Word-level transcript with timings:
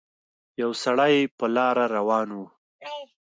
يو 0.61 0.71
سړی 0.83 1.15
په 1.37 1.45
لاره 1.55 1.85
روان 1.95 2.29
وو 2.37 2.45